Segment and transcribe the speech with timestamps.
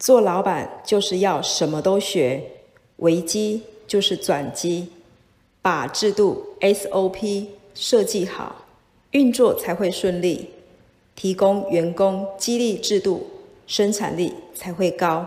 [0.00, 2.42] 做老板就是要什么都学
[2.96, 4.88] 危机就是转机
[5.60, 8.64] 把制度 sop 设计好
[9.10, 10.48] 运作才会顺利
[11.14, 13.28] 提供员工激励制度
[13.66, 15.26] 生产力才会高。